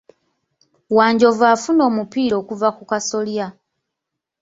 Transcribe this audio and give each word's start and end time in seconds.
Wanjovu 0.97 1.43
afuna 1.53 1.81
omupiira 1.89 2.35
okuva 2.41 2.69
ku 2.77 2.83
kasolya. 2.89 3.47